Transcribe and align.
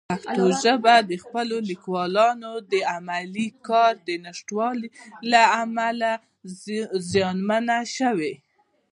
پښتو 0.09 0.45
ژبه 0.63 0.95
د 1.09 1.11
خپلو 1.23 1.57
لیکوالانو 1.69 2.51
د 2.71 2.73
علمي 2.91 3.47
کار 3.67 3.93
د 4.07 4.09
نشتوالي 4.25 4.87
له 5.31 5.41
امله 5.63 6.11
زیانمنه 7.11 7.77
شوې. 7.97 8.33